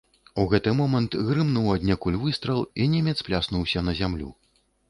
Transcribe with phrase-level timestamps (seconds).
[0.43, 4.29] У гэты момант грымнуў аднекуль выстрал, і немец пляснуўся на зямлю.